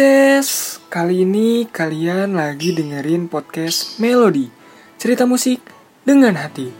[0.00, 4.48] Ces, kali ini kalian lagi dengerin podcast Melody,
[4.96, 5.60] cerita musik
[6.08, 6.72] dengan hati.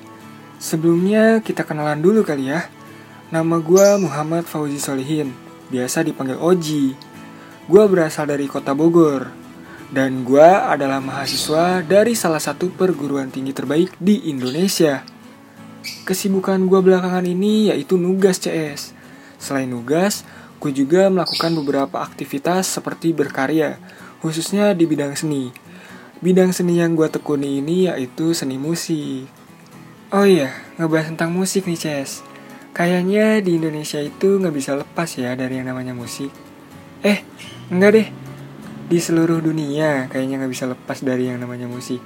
[0.56, 2.72] Sebelumnya kita kenalan dulu kali ya.
[3.28, 5.36] Nama gue Muhammad Fauzi Solihin,
[5.68, 6.96] biasa dipanggil Oji.
[7.68, 9.28] Gue berasal dari kota Bogor,
[9.92, 15.04] dan gue adalah mahasiswa dari salah satu perguruan tinggi terbaik di Indonesia.
[16.08, 18.96] Kesibukan gue belakangan ini yaitu nugas CS.
[19.36, 20.24] Selain nugas,
[20.60, 23.80] gue juga melakukan beberapa aktivitas seperti berkarya,
[24.20, 25.48] khususnya di bidang seni.
[26.20, 29.24] Bidang seni yang gue tekuni ini yaitu seni musik.
[30.12, 32.20] Oh iya, ngebahas tentang musik nih, Ces.
[32.76, 36.28] Kayaknya di Indonesia itu nggak bisa lepas ya dari yang namanya musik.
[37.00, 37.24] Eh,
[37.72, 38.08] enggak deh.
[38.90, 42.04] Di seluruh dunia kayaknya nggak bisa lepas dari yang namanya musik.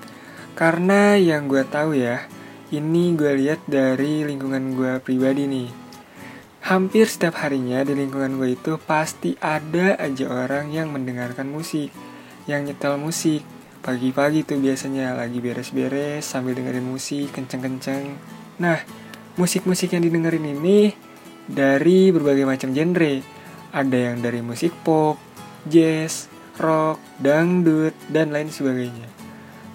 [0.55, 2.23] Karena yang gue tahu ya,
[2.71, 5.84] ini gue lihat dari lingkungan gue pribadi nih
[6.65, 11.93] Hampir setiap harinya di lingkungan gue itu pasti ada aja orang yang mendengarkan musik,
[12.49, 13.45] yang nyetel musik.
[13.85, 18.17] Pagi-pagi tuh biasanya lagi beres-beres sambil dengerin musik kenceng-kenceng.
[18.65, 18.81] Nah,
[19.37, 20.97] musik-musik yang didengerin ini
[21.45, 23.21] dari berbagai macam genre.
[23.69, 25.21] Ada yang dari musik pop,
[25.69, 29.13] jazz, rock, dangdut, dan lain sebagainya.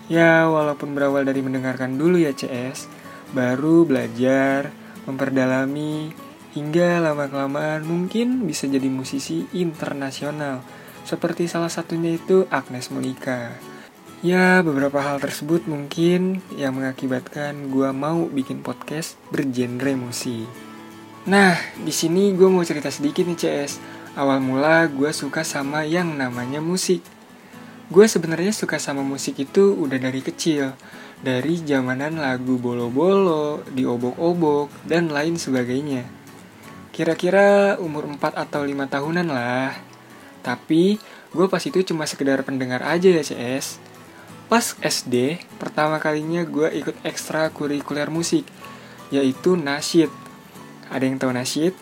[0.09, 2.89] Ya, walaupun berawal dari mendengarkan dulu ya CS,
[3.29, 4.73] baru belajar,
[5.05, 10.66] memperdalami, Hingga lama-kelamaan mungkin bisa jadi musisi internasional
[11.05, 13.53] Seperti salah satunya itu Agnes Monica
[14.19, 20.44] Ya beberapa hal tersebut mungkin yang mengakibatkan gue mau bikin podcast bergenre musik.
[21.23, 23.80] Nah di sini gue mau cerita sedikit nih CS
[24.20, 27.00] Awal mula gue suka sama yang namanya musik.
[27.88, 30.75] Gue sebenarnya suka sama musik itu udah dari kecil
[31.20, 36.18] dari zamanan lagu bolo-bolo, diobok-obok, dan lain sebagainya.
[36.89, 39.77] Kira-kira umur 4 atau 5 tahunan lah.
[40.42, 40.98] Tapi
[41.30, 43.77] gue pas itu cuma sekedar pendengar aja ya CS.
[44.50, 48.50] Pas SD, pertama kalinya gue ikut ekstra kurikuler musik,
[49.14, 50.10] yaitu nasyid.
[50.89, 51.77] Ada yang tahu nasyid?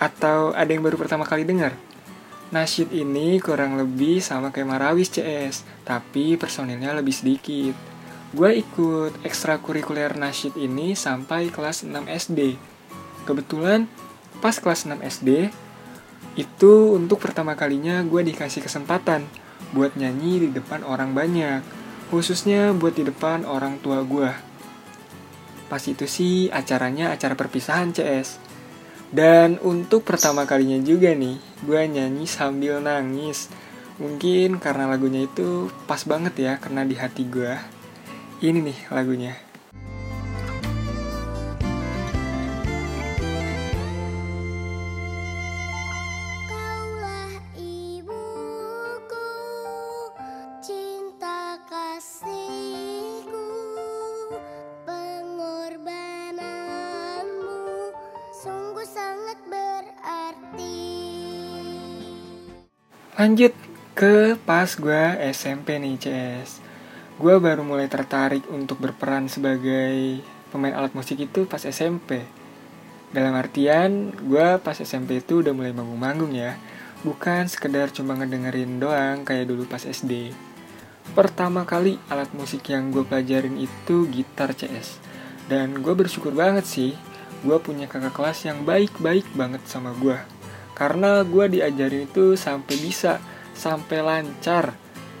[0.00, 1.76] Atau ada yang baru pertama kali dengar?
[2.46, 7.76] Nasyid ini kurang lebih sama kayak Marawis CS, tapi personilnya lebih sedikit.
[8.32, 12.56] Gue ikut ekstra kurikuler nasyid ini sampai kelas 6 SD.
[13.28, 13.92] Kebetulan
[14.40, 15.50] pas kelas 6 SD
[16.36, 19.24] itu untuk pertama kalinya gue dikasih kesempatan
[19.72, 21.64] buat nyanyi di depan orang banyak
[22.12, 24.30] khususnya buat di depan orang tua gue
[25.66, 28.46] pas itu sih acaranya acara perpisahan CS
[29.14, 33.46] dan untuk pertama kalinya juga nih gue nyanyi sambil nangis.
[33.96, 37.54] Mungkin karena lagunya itu pas banget ya karena di hati gue
[38.44, 39.32] ini nih lagunya
[63.16, 63.56] Lanjut
[63.96, 66.60] ke pas gue SMP nih CS
[67.16, 70.20] Gue baru mulai tertarik untuk berperan sebagai
[70.52, 72.20] pemain alat musik itu pas SMP
[73.16, 76.60] Dalam artian gue pas SMP itu udah mulai manggung-manggung ya.
[77.08, 80.36] Bukan sekedar cuma ngedengerin doang kayak dulu pas SD
[81.16, 85.00] Pertama kali alat musik yang gue pelajarin itu gitar CS
[85.48, 86.92] Dan gue bersyukur banget sih
[87.40, 90.35] Gue punya kakak kelas yang baik-baik banget sama gue
[90.76, 93.18] karena gue diajarin itu sampai bisa
[93.56, 94.76] sampai lancar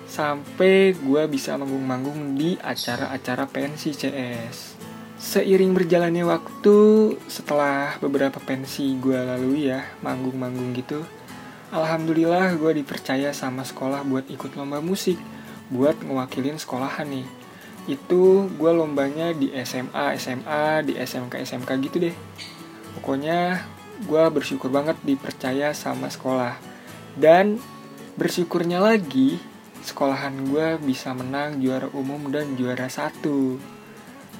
[0.06, 4.76] sampai gue bisa manggung-manggung di acara-acara pensi CS
[5.16, 6.76] seiring berjalannya waktu
[7.26, 11.00] setelah beberapa pensi gue lalui ya manggung-manggung gitu
[11.74, 15.18] Alhamdulillah gue dipercaya sama sekolah buat ikut lomba musik
[15.66, 17.26] buat ngewakilin sekolahan nih.
[17.90, 22.14] Itu gue lombanya di SMA, SMA, di SMK, SMK gitu deh.
[22.98, 23.66] Pokoknya
[24.04, 26.60] gue bersyukur banget dipercaya sama sekolah.
[27.16, 27.56] Dan
[28.20, 29.40] bersyukurnya lagi
[29.80, 33.56] sekolahan gue bisa menang juara umum dan juara satu.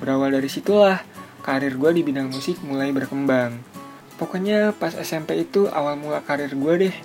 [0.02, 1.00] Berawal dari situlah
[1.40, 3.56] karir gue di bidang musik mulai berkembang.
[4.20, 6.96] Pokoknya pas SMP itu awal mula karir gue deh.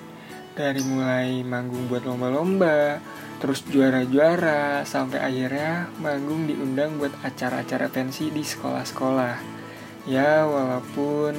[0.52, 3.00] Dari mulai manggung buat lomba-lomba
[3.42, 9.36] terus juara-juara sampai akhirnya manggung diundang buat acara-acara pensi di sekolah-sekolah.
[10.06, 11.34] Ya walaupun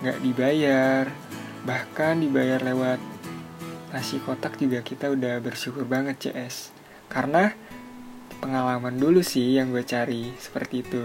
[0.00, 1.04] nggak dibayar.
[1.66, 3.00] Bahkan dibayar lewat
[3.90, 6.74] nasi kotak juga kita udah bersyukur banget CS
[7.08, 7.54] karena
[8.42, 11.02] pengalaman dulu sih yang gue cari seperti itu.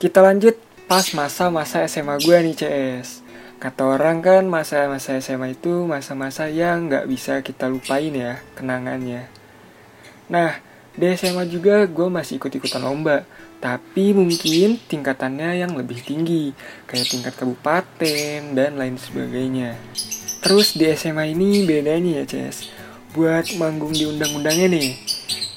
[0.00, 0.56] Kita lanjut
[0.88, 3.30] pas masa-masa SMA gue nih CS
[3.60, 9.28] Kata orang kan masa-masa SMA itu masa-masa yang nggak bisa kita lupain ya kenangannya.
[10.32, 10.56] Nah,
[10.96, 13.28] di SMA juga gue masih ikut-ikutan lomba,
[13.60, 16.56] tapi mungkin tingkatannya yang lebih tinggi,
[16.88, 19.76] kayak tingkat kabupaten dan lain sebagainya.
[20.40, 22.72] Terus di SMA ini bedanya ya, Ces.
[23.12, 24.96] Buat manggung di undang-undangnya nih,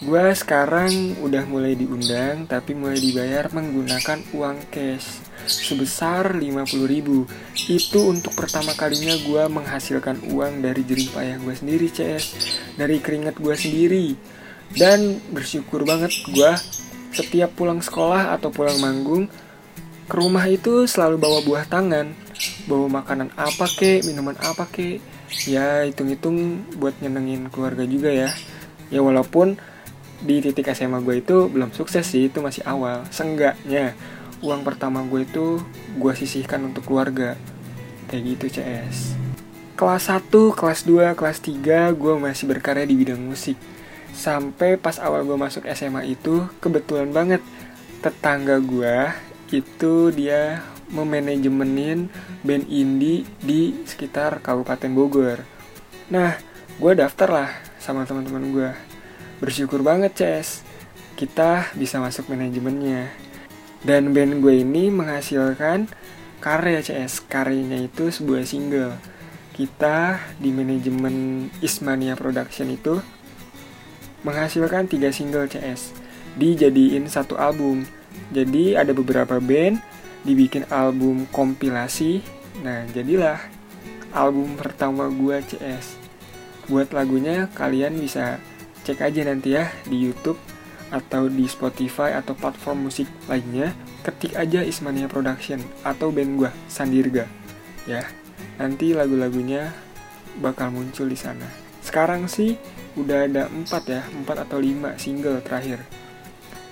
[0.04, 6.44] gue sekarang udah mulai diundang, tapi mulai dibayar menggunakan uang cash sebesar 50
[6.88, 7.28] ribu
[7.68, 12.26] itu untuk pertama kalinya gue menghasilkan uang dari jerih payah gue sendiri CS
[12.80, 14.16] dari keringat gue sendiri
[14.80, 16.52] dan bersyukur banget gue
[17.14, 19.30] setiap pulang sekolah atau pulang manggung
[20.10, 22.12] ke rumah itu selalu bawa buah tangan.
[22.68, 25.00] Bawa makanan apa ke minuman apa ke.
[25.48, 28.30] Ya hitung-hitung buat nyenengin keluarga juga ya.
[28.92, 29.58] Ya walaupun
[30.24, 33.08] di titik SMA gue itu belum sukses sih itu masih awal.
[33.10, 33.96] Seenggaknya
[34.44, 35.64] uang pertama gue itu
[35.98, 37.40] gue sisihkan untuk keluarga.
[38.12, 39.24] Kayak gitu CS
[39.74, 43.58] kelas 1, kelas 2, kelas 3 gue masih berkarya di bidang musik
[44.14, 47.42] sampai pas awal gue masuk SMA itu kebetulan banget
[48.00, 49.12] tetangga gue
[49.54, 50.62] itu dia
[50.94, 52.10] memanajemenin
[52.46, 55.42] band indie di sekitar Kabupaten Bogor
[56.08, 56.38] nah
[56.78, 57.50] gue daftar lah
[57.82, 58.70] sama teman-teman gue
[59.42, 60.62] bersyukur banget CS
[61.18, 63.10] kita bisa masuk manajemennya
[63.84, 65.92] dan band gue ini menghasilkan
[66.44, 67.24] karya CS.
[67.24, 69.00] Karyanya itu sebuah single.
[69.56, 73.00] Kita di manajemen Ismania Production itu
[74.24, 75.96] menghasilkan tiga single CS.
[76.40, 77.86] Dijadiin satu album.
[78.34, 79.80] Jadi ada beberapa band
[80.24, 82.24] dibikin album kompilasi.
[82.64, 83.38] Nah, jadilah
[84.16, 86.00] album pertama gue CS.
[86.72, 88.40] Buat lagunya kalian bisa
[88.84, 90.40] cek aja nanti ya di YouTube
[90.94, 93.74] atau di Spotify atau platform musik lainnya,
[94.06, 97.26] ketik aja Ismania Production atau band gua Sandirga.
[97.90, 98.06] Ya,
[98.62, 99.74] nanti lagu-lagunya
[100.38, 101.50] bakal muncul di sana.
[101.82, 102.56] Sekarang sih
[102.94, 105.82] udah ada 4 ya, 4 atau 5 single terakhir.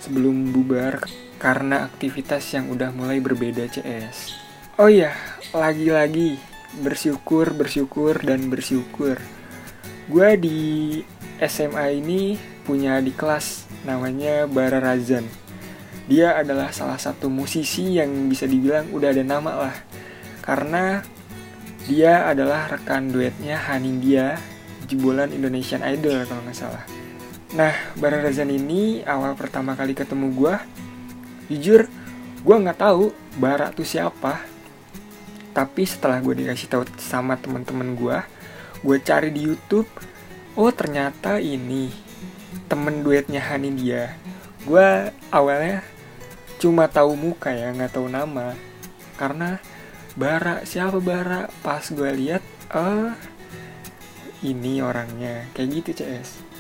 [0.02, 1.02] Sebelum bubar
[1.42, 4.38] karena aktivitas yang udah mulai berbeda CS.
[4.78, 5.14] Oh iya,
[5.54, 6.38] lagi-lagi
[6.80, 9.20] bersyukur, bersyukur, dan bersyukur.
[10.08, 10.60] Gue di
[11.42, 15.26] SMA ini punya di kelas namanya Bara Razan.
[16.06, 19.76] Dia adalah salah satu musisi yang bisa dibilang udah ada nama lah.
[20.42, 21.02] Karena
[21.90, 24.38] dia adalah rekan duetnya Hanindya,
[24.92, 26.84] jebolan Indonesian Idol kalau nggak salah.
[27.56, 30.56] Nah, Bara Razan ini awal pertama kali ketemu gue,
[31.52, 31.88] jujur
[32.44, 34.44] gue nggak tahu Bara tuh siapa.
[35.52, 38.18] Tapi setelah gue dikasih tahu sama teman-teman gue,
[38.84, 39.88] gue cari di YouTube,
[40.56, 41.92] oh ternyata ini
[42.68, 44.16] temen duetnya Hani dia
[44.62, 45.82] gue awalnya
[46.62, 48.54] cuma tahu muka ya nggak tahu nama
[49.18, 49.58] karena
[50.12, 52.44] Bara siapa Bara pas gue lihat
[52.76, 53.16] oh
[54.44, 55.50] ini orangnya.
[55.54, 56.52] Kayak gitu CS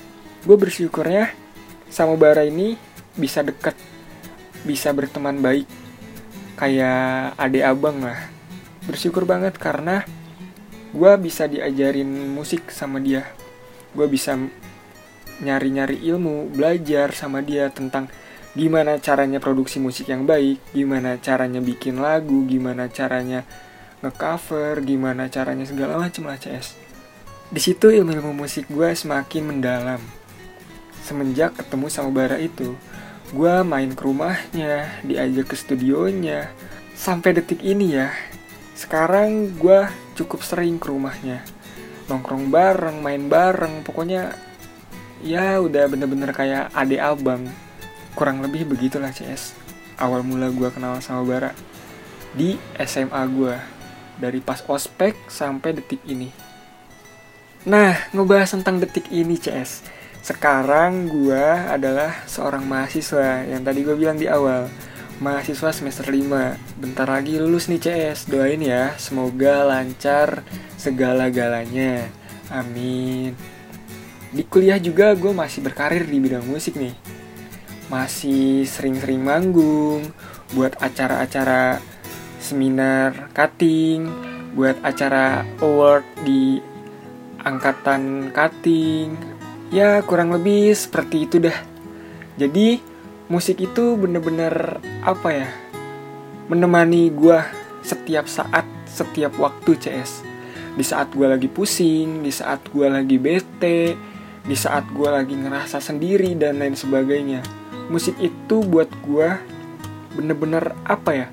[0.42, 1.30] gue bersyukurnya
[1.94, 2.74] sama Bara ini
[3.14, 3.78] bisa deket
[4.66, 5.66] bisa berteman baik.
[6.58, 8.30] Kayak adik abang lah.
[8.86, 10.06] Bersyukur banget karena
[10.94, 13.26] gue bisa diajarin musik sama dia.
[13.94, 14.38] Gue bisa
[15.42, 18.06] nyari-nyari ilmu, belajar sama dia tentang
[18.54, 23.42] gimana caranya produksi musik yang baik, gimana caranya bikin lagu, gimana caranya
[24.06, 26.81] ngecover, gimana caranya segala macam lah CS.
[27.52, 30.00] Di situ ilmu-ilmu musik gue semakin mendalam.
[31.04, 32.80] Semenjak ketemu sama Bara itu,
[33.36, 36.48] gue main ke rumahnya, diajak ke studionya,
[36.96, 38.16] sampai detik ini ya.
[38.72, 39.84] Sekarang gue
[40.16, 41.44] cukup sering ke rumahnya,
[42.08, 44.32] nongkrong bareng, main bareng, pokoknya
[45.22, 47.46] ya udah bener-bener kayak adik abang
[48.18, 49.54] kurang lebih begitulah CS
[50.02, 51.54] awal mula gue kenal sama Bara
[52.34, 53.56] di SMA gue
[54.18, 56.34] dari pas ospek sampai detik ini
[57.66, 64.22] nah ngebahas tentang detik ini CS sekarang gue adalah seorang mahasiswa yang tadi gue bilang
[64.22, 64.70] di awal.
[65.18, 70.46] Mahasiswa semester 5 bentar lagi lulus nih CS doain ya semoga lancar
[70.78, 72.06] segala-galanya.
[72.54, 73.34] Amin.
[74.30, 76.94] Di kuliah juga gue masih berkarir di bidang musik nih.
[77.90, 80.06] Masih sering-sering manggung
[80.54, 81.82] buat acara-acara
[82.38, 84.06] seminar cutting
[84.54, 86.62] buat acara award di
[87.42, 89.18] angkatan cutting
[89.74, 91.72] ya kurang lebih seperti itu dah
[92.42, 92.80] jadi
[93.32, 95.50] musik itu bener-bener apa ya?
[96.52, 97.40] Menemani gue
[97.80, 100.28] setiap saat setiap waktu CS.
[100.76, 103.96] Di saat gue lagi pusing di saat gue lagi bete
[104.42, 107.40] di saat gue lagi ngerasa sendiri dan lain sebagainya.
[107.88, 109.30] Musik itu buat gue
[110.18, 111.28] bener-bener apa ya?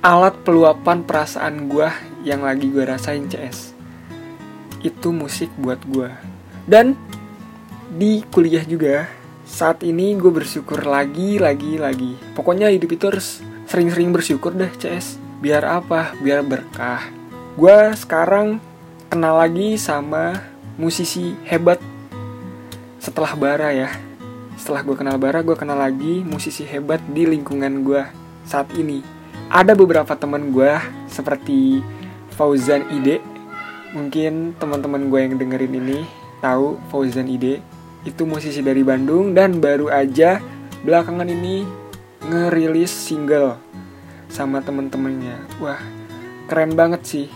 [0.00, 1.88] Alat peluapan perasaan gue
[2.24, 3.79] yang lagi gue rasain CS.
[4.80, 6.08] Itu musik buat gue.
[6.64, 6.96] Dan
[7.90, 9.10] di kuliah juga
[9.42, 12.14] saat ini gue bersyukur lagi, lagi, lagi.
[12.38, 15.18] Pokoknya hidup itu harus sering-sering bersyukur deh CS.
[15.42, 16.14] Biar apa?
[16.22, 17.02] Biar berkah.
[17.58, 18.62] Gue sekarang
[19.10, 20.38] kenal lagi sama
[20.78, 21.82] musisi hebat
[23.02, 23.90] setelah Bara ya.
[24.54, 28.04] Setelah gue kenal Bara, gue kenal lagi musisi hebat di lingkungan gue
[28.44, 29.02] saat ini.
[29.50, 30.78] Ada beberapa teman gue
[31.10, 31.82] seperti
[32.36, 33.18] Fauzan Ide.
[33.90, 35.98] Mungkin teman-teman gue yang dengerin ini
[36.38, 37.58] tahu Fauzan Ide
[38.06, 40.40] itu musisi dari Bandung dan baru aja
[40.86, 41.68] belakangan ini
[42.24, 43.58] ngerilis single
[44.30, 45.36] sama temen-temennya.
[45.58, 45.82] Wah,
[46.46, 47.28] keren banget sih.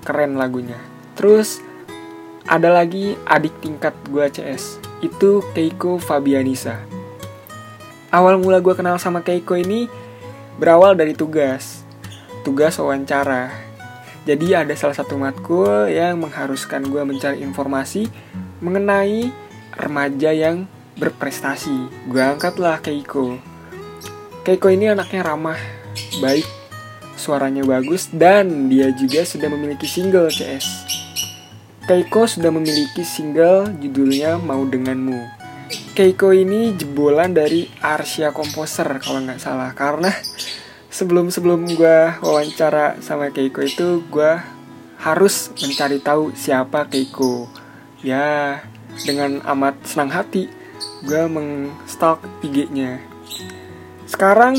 [0.00, 0.80] Keren lagunya.
[1.14, 1.60] Terus
[2.48, 4.80] ada lagi adik tingkat gue CS.
[5.04, 6.80] Itu Keiko Fabianisa.
[8.10, 9.86] Awal mula gue kenal sama Keiko ini
[10.56, 11.84] berawal dari tugas.
[12.42, 13.69] Tugas wawancara.
[14.28, 18.12] Jadi ada salah satu matkul yang mengharuskan gue mencari informasi
[18.60, 19.32] mengenai
[19.72, 20.68] remaja yang
[21.00, 21.88] berprestasi.
[22.04, 23.40] Gue angkatlah Keiko.
[24.44, 25.56] Keiko ini anaknya ramah,
[26.20, 26.44] baik,
[27.16, 30.68] suaranya bagus, dan dia juga sudah memiliki single CS.
[31.88, 35.40] Keiko sudah memiliki single judulnya Mau Denganmu.
[35.96, 40.12] Keiko ini jebolan dari Arsia Composer kalau nggak salah karena
[41.00, 44.32] sebelum sebelum gue wawancara sama Keiko itu gue
[45.00, 47.48] harus mencari tahu siapa Keiko.
[48.04, 48.60] Ya
[49.04, 50.50] dengan amat senang hati
[51.04, 53.00] gue mengstalk IG-nya
[54.04, 54.58] sekarang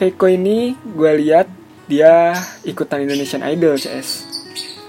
[0.00, 1.48] Keiko ini gue lihat
[1.88, 4.36] dia ikutan Indonesian Idol CS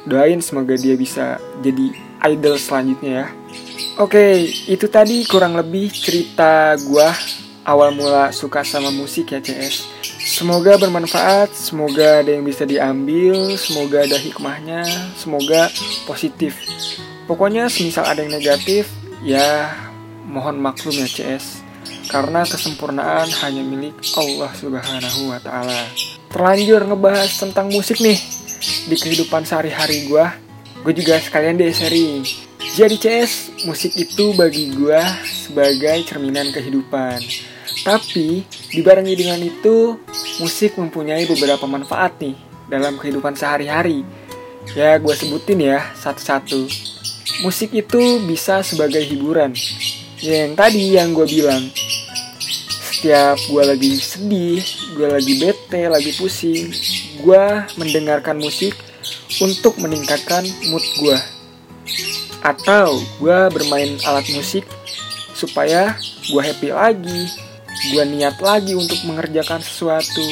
[0.08, 1.92] doain semoga dia bisa jadi
[2.32, 3.28] idol selanjutnya ya.
[4.00, 7.12] Oke, itu tadi kurang lebih cerita gua
[7.68, 9.97] awal mula suka sama musik ya CS.
[10.38, 14.86] Semoga bermanfaat, semoga ada yang bisa diambil, semoga ada hikmahnya,
[15.18, 15.66] semoga
[16.06, 16.54] positif.
[17.26, 18.86] Pokoknya semisal ada yang negatif,
[19.26, 19.74] ya
[20.30, 21.66] mohon maklum ya CS.
[22.14, 25.90] Karena kesempurnaan hanya milik Allah Subhanahu wa taala.
[26.30, 28.22] Terlanjur ngebahas tentang musik nih
[28.86, 30.38] di kehidupan sehari-hari gua.
[30.86, 32.46] Gue juga sekalian deh sharing
[32.78, 37.18] jadi CS, musik itu bagi gue sebagai cerminan kehidupan.
[37.86, 39.98] Tapi, dibarengi dengan itu,
[40.42, 42.38] musik mempunyai beberapa manfaat nih
[42.70, 44.06] dalam kehidupan sehari-hari.
[44.74, 46.68] Ya, gue sebutin ya satu-satu.
[47.46, 49.54] Musik itu bisa sebagai hiburan.
[50.22, 51.70] Ya, yang tadi yang gue bilang,
[52.98, 54.62] setiap gue lagi sedih,
[54.98, 56.74] gue lagi bete, lagi pusing,
[57.22, 57.46] gue
[57.78, 58.74] mendengarkan musik
[59.38, 60.42] untuk meningkatkan
[60.74, 61.18] mood gue
[62.42, 64.64] atau gue bermain alat musik
[65.34, 65.94] supaya
[66.30, 67.22] gue happy lagi
[67.94, 70.24] gue niat lagi untuk mengerjakan sesuatu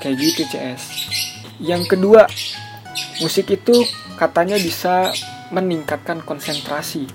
[0.00, 0.82] kayak gitu CS
[1.60, 2.26] yang kedua
[3.22, 5.10] musik itu katanya bisa
[5.54, 7.06] meningkatkan konsentrasi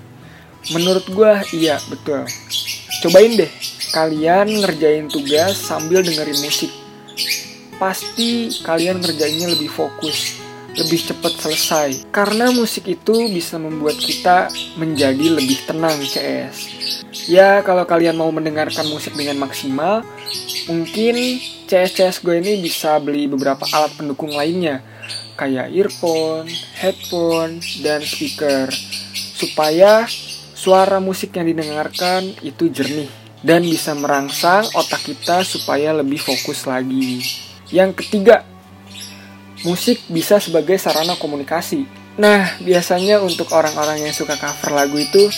[0.71, 2.23] menurut gue iya betul
[3.03, 3.51] cobain deh
[3.89, 6.71] kalian ngerjain tugas sambil dengerin musik
[7.79, 10.39] pasti kalian ngerjainnya lebih fokus
[10.79, 11.89] lebih cepat selesai.
[12.13, 14.47] Karena musik itu bisa membuat kita
[14.79, 16.78] menjadi lebih tenang CS.
[17.27, 20.05] Ya kalau kalian mau mendengarkan musik dengan maksimal,
[20.69, 24.79] mungkin CS-CS gue ini bisa beli beberapa alat pendukung lainnya.
[25.35, 26.47] Kayak earphone,
[26.79, 28.71] headphone, dan speaker.
[29.35, 30.07] Supaya
[30.55, 33.07] suara musik yang didengarkan itu jernih
[33.39, 37.23] dan bisa merangsang otak kita supaya lebih fokus lagi.
[37.71, 38.43] Yang ketiga,
[39.63, 41.87] musik bisa sebagai sarana komunikasi.
[42.19, 45.31] Nah, biasanya untuk orang-orang yang suka cover lagu itu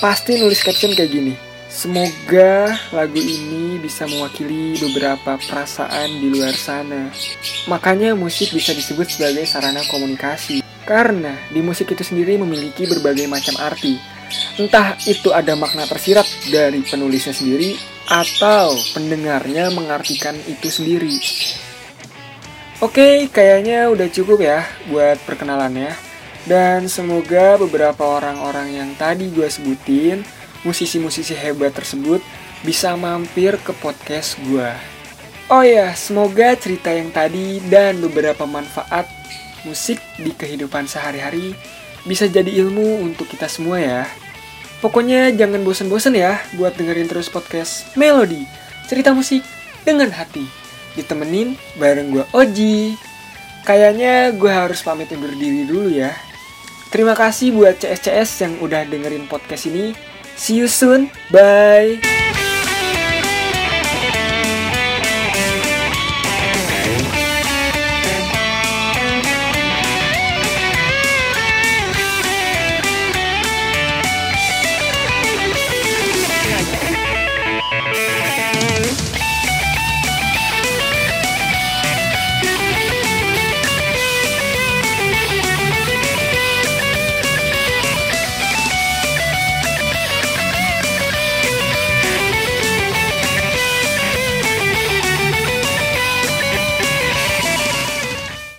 [0.00, 1.34] pasti nulis caption kayak gini.
[1.70, 7.14] Semoga lagu ini bisa mewakili beberapa perasaan di luar sana.
[7.70, 10.66] Makanya musik bisa disebut sebagai sarana komunikasi.
[10.82, 13.94] Karena di musik itu sendiri memiliki berbagai macam arti.
[14.58, 17.78] Entah itu ada makna tersirat dari penulisnya sendiri
[18.10, 21.22] atau pendengarnya mengartikan itu sendiri.
[22.82, 26.09] Oke, kayaknya udah cukup ya buat perkenalannya.
[26.48, 30.24] Dan semoga beberapa orang-orang yang tadi gue sebutin,
[30.64, 32.20] musisi-musisi hebat tersebut,
[32.64, 34.70] bisa mampir ke podcast gue.
[35.50, 39.08] Oh ya, semoga cerita yang tadi dan beberapa manfaat
[39.66, 41.52] musik di kehidupan sehari-hari
[42.08, 44.02] bisa jadi ilmu untuk kita semua ya.
[44.80, 48.48] Pokoknya jangan bosan-bosan ya buat dengerin terus podcast Melody,
[48.88, 49.44] cerita musik
[49.84, 50.48] dengan hati
[50.96, 52.96] ditemenin bareng gue Oji.
[53.68, 56.16] Kayaknya gue harus pamit undur diri dulu ya.
[56.90, 59.94] Terima kasih buat CS-CS yang udah dengerin podcast ini.
[60.34, 61.06] See you soon.
[61.30, 62.19] Bye.